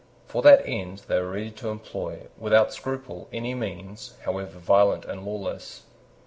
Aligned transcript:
For 0.25 0.41
that 0.41 0.63
end 0.65 1.03
they 1.07 1.21
were 1.21 1.29
ready 1.29 1.51
to 1.51 1.69
employ, 1.69 2.21
without 2.35 2.73
scruple, 2.73 3.29
any 3.31 3.53
means, 3.53 4.15
however 4.25 4.57
violent 4.57 5.05
and 5.05 5.23
lawless. 5.23 5.83